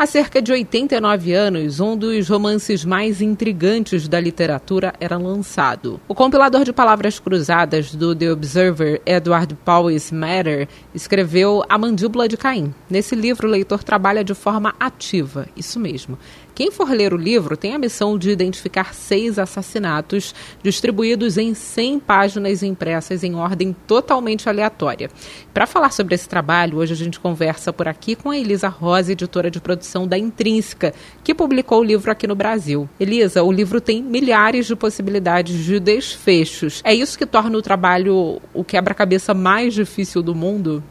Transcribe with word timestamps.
Há 0.00 0.06
cerca 0.06 0.40
de 0.40 0.52
89 0.52 1.32
anos, 1.32 1.80
um 1.80 1.96
dos 1.96 2.28
romances 2.28 2.84
mais 2.84 3.20
intrigantes 3.20 4.06
da 4.06 4.20
literatura 4.20 4.94
era 5.00 5.18
lançado. 5.18 6.00
O 6.06 6.14
compilador 6.14 6.62
de 6.62 6.72
palavras 6.72 7.18
cruzadas 7.18 7.92
do 7.92 8.14
The 8.14 8.30
Observer, 8.30 9.02
Edward 9.04 9.56
Paul 9.64 9.90
Smatter, 9.90 10.68
escreveu 10.94 11.64
A 11.68 11.76
Mandíbula 11.76 12.28
de 12.28 12.36
Caim. 12.36 12.72
Nesse 12.88 13.16
livro, 13.16 13.48
o 13.48 13.50
leitor 13.50 13.82
trabalha 13.82 14.22
de 14.22 14.34
forma 14.34 14.72
ativa, 14.78 15.48
isso 15.56 15.80
mesmo. 15.80 16.16
Quem 16.54 16.72
for 16.72 16.90
ler 16.90 17.12
o 17.12 17.16
livro 17.16 17.56
tem 17.56 17.74
a 17.74 17.78
missão 17.78 18.18
de 18.18 18.30
identificar 18.30 18.92
seis 18.92 19.38
assassinatos 19.38 20.34
distribuídos 20.60 21.38
em 21.38 21.54
100 21.54 22.00
páginas 22.00 22.64
impressas 22.64 23.22
em 23.22 23.36
ordem 23.36 23.74
totalmente 23.86 24.48
aleatória. 24.48 25.08
Para 25.54 25.68
falar 25.68 25.92
sobre 25.92 26.16
esse 26.16 26.28
trabalho, 26.28 26.78
hoje 26.78 26.92
a 26.92 26.96
gente 26.96 27.20
conversa 27.20 27.72
por 27.72 27.86
aqui 27.86 28.16
com 28.16 28.30
a 28.30 28.36
Elisa 28.36 28.68
Rosa, 28.68 29.12
editora 29.12 29.52
de 29.52 29.60
produção 29.60 29.87
da 30.06 30.18
Intrínseca, 30.18 30.92
que 31.24 31.34
publicou 31.34 31.80
o 31.80 31.84
livro 31.84 32.10
aqui 32.10 32.26
no 32.26 32.34
Brasil. 32.34 32.88
Elisa, 32.98 33.42
o 33.42 33.52
livro 33.52 33.80
tem 33.80 34.02
milhares 34.02 34.66
de 34.66 34.76
possibilidades 34.76 35.64
de 35.64 35.80
desfechos. 35.80 36.80
É 36.84 36.94
isso 36.94 37.16
que 37.16 37.26
torna 37.26 37.56
o 37.56 37.62
trabalho 37.62 38.40
o 38.52 38.64
quebra-cabeça 38.64 39.32
mais 39.32 39.74
difícil 39.74 40.22
do 40.22 40.34
mundo? 40.34 40.82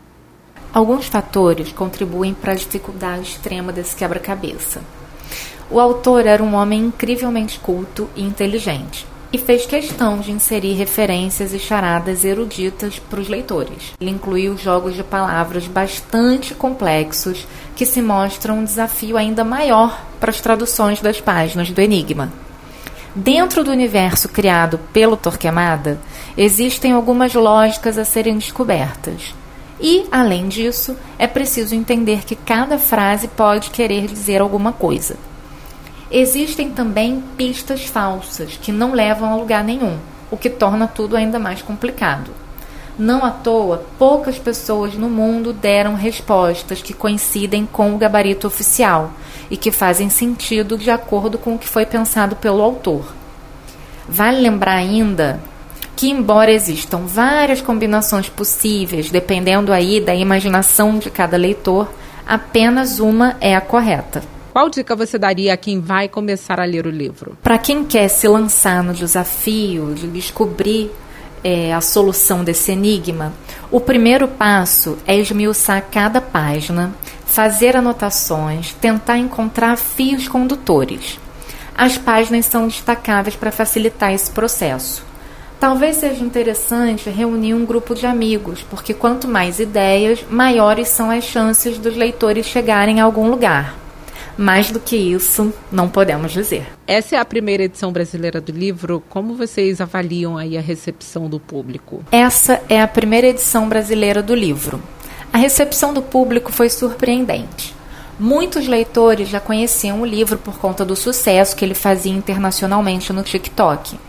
Alguns 0.73 1.08
fatores 1.08 1.72
contribuem 1.72 2.34
para 2.34 2.54
a 2.54 2.56
dificuldade 2.56 3.23
extrema 3.23 3.72
desse 3.72 3.96
quebra-cabeça. 3.96 4.82
O 5.70 5.80
autor 5.80 6.26
era 6.26 6.42
um 6.44 6.56
homem 6.56 6.86
incrivelmente 6.86 7.59
culto 7.59 8.09
e 8.16 8.23
inteligente 8.23 9.06
e 9.31 9.38
fez 9.38 9.66
questão 9.66 10.20
de 10.20 10.31
inserir 10.31 10.73
referências 10.73 11.54
e 11.54 11.59
charadas 11.59 12.23
eruditas 12.23 12.99
para 12.99 13.20
os 13.20 13.27
leitores. 13.27 13.94
Ele 14.00 14.12
incluiu 14.12 14.58
jogos 14.58 14.95
de 14.95 15.03
palavras 15.03 15.67
bastante 15.67 16.53
complexos 16.53 17.45
que 17.76 17.86
se 17.86 18.02
mostram 18.02 18.59
um 18.59 18.64
desafio 18.64 19.17
ainda 19.17 19.44
maior 19.44 20.02
para 20.19 20.31
as 20.31 20.42
traduções 20.42 21.02
das 21.02 21.19
páginas 21.19 21.69
do 21.72 21.81
Enigma. 21.81 22.31
Dentro 23.16 23.64
do 23.64 23.72
universo 23.72 24.30
criado 24.30 24.80
pelo 24.94 25.17
Torquemada, 25.17 26.00
existem 26.38 26.91
algumas 26.91 27.34
lógicas 27.34 27.97
a 27.97 28.06
serem 28.06 28.38
descobertas. 28.38 29.34
E, 29.80 30.06
além 30.12 30.47
disso, 30.47 30.95
é 31.17 31.28
preciso 31.28 31.75
entender 31.75 32.23
que 32.23 32.36
cada 32.36 32.78
frase 32.78 33.28
pode 33.28 33.69
querer 33.69 34.08
dizer 34.08 34.41
alguma 34.41 34.72
coisa. 34.72 35.17
Existem 36.09 36.72
também 36.72 37.22
pistas 37.36 37.83
falsas 37.83 38.58
que 38.61 38.72
não 38.72 38.94
levam 38.94 39.30
a 39.30 39.36
lugar 39.36 39.63
nenhum, 39.63 39.97
o 40.31 40.38
que 40.38 40.50
torna 40.50 40.88
tudo 40.88 41.17
ainda 41.17 41.38
mais 41.38 41.61
complicado. 41.61 42.31
Não 42.97 43.25
à 43.25 43.30
toa, 43.30 43.83
poucas 44.00 44.39
pessoas 44.39 44.95
no 44.95 45.09
mundo 45.09 45.52
deram 45.52 45.95
respostas 45.95 46.81
que 46.81 46.94
coincidem 46.94 47.66
com 47.66 47.94
o 47.94 47.97
gabarito 47.97 48.47
oficial 48.47 49.11
e 49.52 49.58
que 49.58 49.69
fazem 49.69 50.09
sentido 50.09 50.78
de 50.78 50.89
acordo 50.89 51.38
com 51.38 51.55
o 51.55 51.59
que 51.59 51.67
foi 51.67 51.85
pensado 51.85 52.38
pelo 52.38 52.63
autor. 52.63 53.13
Vale 54.08 54.39
lembrar 54.39 54.75
ainda 54.75 55.39
que 55.95 56.09
embora 56.09 56.52
existam 56.52 57.02
várias 57.05 57.61
combinações 57.61 58.30
possíveis, 58.30 59.09
dependendo 59.11 59.73
aí 59.73 60.00
da 60.00 60.16
imaginação 60.16 60.97
de 60.97 61.09
cada 61.09 61.35
leitor, 61.35 61.91
apenas 62.25 63.00
uma 63.00 63.35
é 63.41 63.55
a 63.55 63.61
correta. 63.61 64.37
Qual 64.58 64.72
dica 64.72 64.95
você 64.95 65.19
daria 65.19 65.53
a 65.53 65.55
quem 65.55 65.80
vai 65.80 66.09
começar 66.09 66.59
a 66.59 66.66
ler 66.66 66.88
o 66.88 66.89
livro? 66.89 67.38
Para 67.44 67.59
quem 67.59 67.86
quer 67.86 68.08
se 68.08 68.27
lançar 68.27 68.83
no 68.83 68.91
desafio 68.91 69.94
de 69.94 70.08
descobrir 70.08 70.89
é, 71.44 71.72
a 71.72 71.80
solução 71.80 72.44
desse 72.44 72.72
enigma, 72.72 73.31
o 73.69 73.80
primeiro 73.80 74.28
passo 74.28 74.97
é 75.05 75.16
esmiuçar 75.16 75.85
cada 75.91 76.19
página, 76.19 76.91
fazer 77.23 77.78
anotações, 77.78 78.73
tentar 78.73 79.19
encontrar 79.19 79.78
fios 79.78 80.28
condutores. 80.28 81.19
As 81.78 81.95
páginas 81.95 82.47
são 82.47 82.67
destacáveis 82.67 83.35
para 83.35 83.51
facilitar 83.51 84.12
esse 84.12 84.31
processo. 84.31 85.06
Talvez 85.59 85.97
seja 85.97 86.23
interessante 86.23 87.12
reunir 87.12 87.53
um 87.53 87.63
grupo 87.63 87.94
de 87.94 88.07
amigos, 88.07 88.66
porque 88.67 88.96
quanto 88.96 89.28
mais 89.28 89.59
ideias, 89.59 90.25
maiores 90.28 90.88
são 90.88 91.12
as 91.12 91.25
chances 91.25 91.78
dos 91.78 91.96
leitores 91.96 92.47
chegarem 92.47 93.00
a 93.00 93.03
algum 93.03 93.29
lugar. 93.29 93.85
Mais 94.38 94.70
do 94.70 94.80
que 94.80 94.96
isso, 94.96 95.52
não 95.72 95.90
podemos 95.90 96.31
dizer. 96.31 96.68
Essa 96.86 97.16
é 97.16 97.20
a 97.20 97.25
primeira 97.25 97.64
edição 97.64 97.92
brasileira 97.92 98.40
do 98.40 98.52
livro. 98.52 99.02
Como 99.09 99.34
vocês 99.34 99.81
avaliam 99.81 100.38
aí 100.38 100.56
a 100.56 100.62
recepção 100.62 101.28
do 101.28 101.40
público? 101.40 102.03
Essa 102.12 102.62
é 102.70 102.80
a 102.80 102.88
primeira 102.88 103.28
edição 103.28 103.68
brasileira 103.68 104.22
do 104.22 104.36
livro. 104.36 104.80
A 105.34 105.40
recepção 105.40 105.92
do 105.92 106.03
público 106.03 106.52
foi 106.52 106.70
surpreendente. 106.70 107.76
Muitos 108.20 108.68
leitores 108.68 109.28
já 109.28 109.40
conheciam 109.40 110.02
o 110.02 110.06
livro 110.06 110.38
por 110.38 110.58
conta 110.58 110.86
do 110.86 110.96
sucesso 110.96 111.56
que 111.56 111.66
ele 111.66 111.76
fazia 111.76 112.14
internacionalmente 112.14 113.12
no 113.12 113.24
TikTok. 113.24 114.00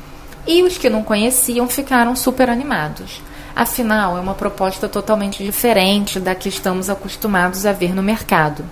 E 0.46 0.62
os 0.62 0.76
que 0.76 0.90
não 0.90 1.02
conheciam 1.02 1.68
ficaram 1.68 2.14
super 2.14 2.48
animados. 2.50 3.22
Afinal, 3.56 4.16
é 4.16 4.20
uma 4.20 4.34
proposta 4.34 4.88
totalmente 4.88 5.42
diferente 5.42 6.20
da 6.20 6.34
que 6.34 6.48
estamos 6.48 6.88
acostumados 6.88 7.66
a 7.66 7.72
ver 7.72 7.94
no 7.94 8.02
mercado. 8.02 8.64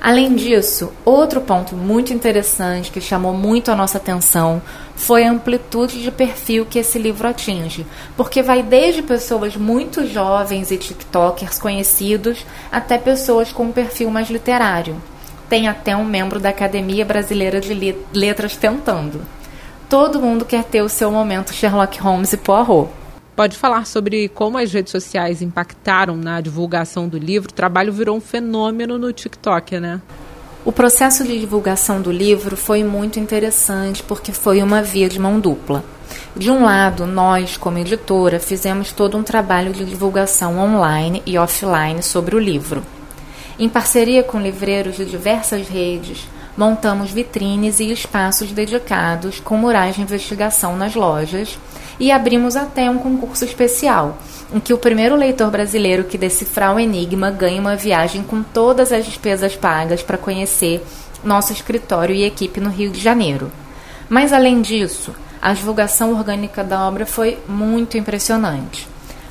Além 0.00 0.34
disso, 0.34 0.92
outro 1.04 1.40
ponto 1.40 1.74
muito 1.74 2.12
interessante 2.12 2.90
que 2.90 3.00
chamou 3.00 3.32
muito 3.32 3.70
a 3.70 3.76
nossa 3.76 3.98
atenção 3.98 4.60
foi 4.94 5.24
a 5.24 5.30
amplitude 5.30 6.02
de 6.02 6.10
perfil 6.10 6.66
que 6.66 6.78
esse 6.78 6.98
livro 6.98 7.26
atinge, 7.26 7.86
porque 8.16 8.42
vai 8.42 8.62
desde 8.62 9.02
pessoas 9.02 9.56
muito 9.56 10.06
jovens 10.06 10.70
e 10.70 10.76
TikTokers 10.76 11.58
conhecidos 11.58 12.44
até 12.70 12.98
pessoas 12.98 13.52
com 13.52 13.64
um 13.64 13.72
perfil 13.72 14.10
mais 14.10 14.30
literário. 14.30 14.96
Tem 15.48 15.68
até 15.68 15.96
um 15.96 16.04
membro 16.04 16.40
da 16.40 16.48
Academia 16.48 17.04
Brasileira 17.04 17.60
de 17.60 17.96
Letras 18.12 18.56
tentando. 18.56 19.20
Todo 19.88 20.20
mundo 20.20 20.44
quer 20.44 20.64
ter 20.64 20.82
o 20.82 20.88
seu 20.88 21.10
momento 21.10 21.54
Sherlock 21.54 22.00
Holmes 22.00 22.32
e 22.32 22.36
Poirot. 22.36 22.90
Pode 23.36 23.58
falar 23.58 23.86
sobre 23.86 24.30
como 24.30 24.56
as 24.56 24.72
redes 24.72 24.90
sociais 24.90 25.42
impactaram 25.42 26.16
na 26.16 26.40
divulgação 26.40 27.06
do 27.06 27.18
livro. 27.18 27.50
O 27.50 27.54
trabalho 27.54 27.92
virou 27.92 28.16
um 28.16 28.20
fenômeno 28.20 28.96
no 28.96 29.12
TikTok, 29.12 29.78
né? 29.78 30.00
O 30.64 30.72
processo 30.72 31.22
de 31.22 31.38
divulgação 31.38 32.00
do 32.00 32.10
livro 32.10 32.56
foi 32.56 32.82
muito 32.82 33.20
interessante 33.20 34.02
porque 34.02 34.32
foi 34.32 34.62
uma 34.62 34.82
via 34.82 35.06
de 35.06 35.18
mão 35.18 35.38
dupla. 35.38 35.84
De 36.34 36.50
um 36.50 36.64
lado, 36.64 37.04
nós, 37.04 37.58
como 37.58 37.76
editora, 37.78 38.40
fizemos 38.40 38.90
todo 38.90 39.18
um 39.18 39.22
trabalho 39.22 39.70
de 39.70 39.84
divulgação 39.84 40.58
online 40.58 41.22
e 41.26 41.36
offline 41.36 42.02
sobre 42.02 42.34
o 42.34 42.38
livro. 42.38 42.82
Em 43.58 43.68
parceria 43.68 44.22
com 44.22 44.40
livreiros 44.40 44.96
de 44.96 45.04
diversas 45.04 45.68
redes, 45.68 46.26
montamos 46.56 47.10
vitrines 47.10 47.80
e 47.80 47.92
espaços 47.92 48.50
dedicados 48.50 49.40
com 49.40 49.56
murais 49.56 49.96
de 49.96 50.02
investigação 50.02 50.76
nas 50.76 50.94
lojas 50.94 51.58
e 52.00 52.10
abrimos 52.10 52.56
até 52.56 52.90
um 52.90 52.98
concurso 52.98 53.44
especial, 53.44 54.18
em 54.52 54.60
que 54.60 54.72
o 54.72 54.78
primeiro 54.78 55.16
leitor 55.16 55.50
brasileiro 55.50 56.04
que 56.04 56.18
decifrar 56.18 56.74
o 56.74 56.80
enigma 56.80 57.30
ganha 57.30 57.60
uma 57.60 57.76
viagem 57.76 58.22
com 58.22 58.42
todas 58.42 58.92
as 58.92 59.04
despesas 59.04 59.56
pagas 59.56 60.02
para 60.02 60.18
conhecer 60.18 60.84
nosso 61.22 61.52
escritório 61.52 62.14
e 62.14 62.24
equipe 62.24 62.60
no 62.60 62.70
Rio 62.70 62.90
de 62.90 63.00
Janeiro. 63.00 63.50
Mas 64.08 64.32
além 64.32 64.62
disso, 64.62 65.14
a 65.40 65.52
divulgação 65.52 66.12
orgânica 66.12 66.62
da 66.62 66.86
obra 66.86 67.04
foi 67.04 67.38
muito 67.48 67.98
impressionante. 67.98 68.88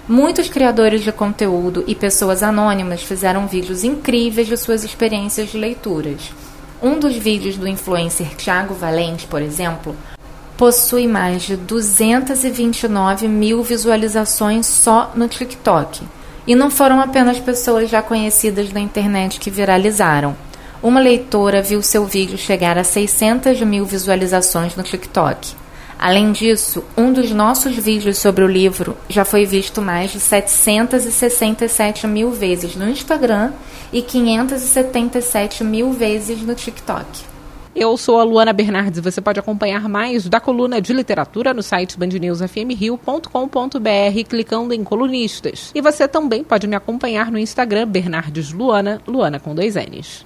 Muitos 0.08 0.50
criadores 0.50 1.02
de 1.02 1.12
conteúdo 1.12 1.84
e 1.88 1.96
pessoas 1.96 2.44
anônimas 2.44 3.02
fizeram 3.02 3.48
vídeos 3.48 3.84
incríveis 3.84 4.48
de 4.48 4.56
suas 4.56 4.84
experiências 4.84 5.50
de 5.50 5.58
leituras. 5.58 6.32
Um 6.86 7.00
dos 7.00 7.16
vídeos 7.16 7.58
do 7.58 7.68
influencer 7.68 8.36
Thiago 8.36 8.76
Valente, 8.76 9.26
por 9.26 9.42
exemplo, 9.42 9.96
possui 10.56 11.08
mais 11.08 11.42
de 11.42 11.56
229 11.56 13.28
mil 13.28 13.64
visualizações 13.64 14.68
só 14.68 15.12
no 15.16 15.28
TikTok. 15.28 16.04
E 16.46 16.54
não 16.54 16.70
foram 16.70 17.02
apenas 17.02 17.40
pessoas 17.40 17.90
já 17.90 18.04
conhecidas 18.04 18.70
da 18.70 18.80
internet 18.80 19.40
que 19.40 19.50
viralizaram. 19.50 20.38
Uma 20.80 21.00
leitora 21.00 21.60
viu 21.60 21.82
seu 21.82 22.06
vídeo 22.06 22.38
chegar 22.38 22.78
a 22.78 22.84
600 22.84 23.60
mil 23.62 23.84
visualizações 23.84 24.76
no 24.76 24.84
TikTok. 24.84 25.56
Além 25.98 26.32
disso, 26.32 26.84
um 26.98 27.12
dos 27.12 27.32
nossos 27.32 27.76
vídeos 27.76 28.18
sobre 28.18 28.44
o 28.44 28.48
livro 28.48 28.98
já 29.10 29.24
foi 29.24 29.46
visto 29.46 29.82
mais 29.82 30.12
de 30.12 30.20
767 30.20 32.06
mil 32.06 32.32
vezes 32.32 32.76
no 32.76 32.90
Instagram 32.90 33.52
e 33.92 34.02
577 34.02 35.64
mil 35.64 35.94
vezes 35.94 36.42
no 36.42 36.54
TikTok. 36.54 37.36
Eu 37.76 37.98
sou 37.98 38.20
a 38.20 38.24
Luana 38.24 38.54
Bernardes 38.54 39.02
você 39.02 39.20
pode 39.20 39.38
acompanhar 39.38 39.90
mais 39.90 40.30
da 40.30 40.40
coluna 40.40 40.80
de 40.80 40.94
literatura 40.94 41.54
no 41.54 41.62
site 41.62 42.00
bandnewsfmrio.com.br 42.00 44.30
clicando 44.30 44.74
em 44.74 44.82
colunistas. 44.82 45.72
E 45.76 45.82
você 45.82 46.08
também 46.08 46.42
pode 46.42 46.68
me 46.68 46.76
acompanhar 46.76 47.30
no 47.30 47.38
Instagram 47.38 47.88
Bernardes 47.88 48.54
Luana, 48.54 49.02
Luana 49.06 49.42
com 49.42 49.54
dois 49.54 49.76
N's. 49.76 50.26